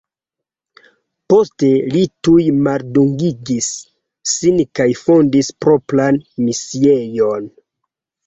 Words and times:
Poste 1.31 1.67
li 1.95 1.99
tuj 2.27 2.45
maldungigis 2.67 3.69
sin 4.31 4.57
kaj 4.79 4.89
fondis 5.01 5.53
propran 5.67 6.17
misiejon. 6.47 7.47